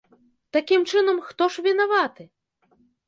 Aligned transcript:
Такім 0.55 0.87
чынам, 0.95 1.19
хто 1.27 1.43
ж 1.57 1.65
вінаваты? 1.67 2.23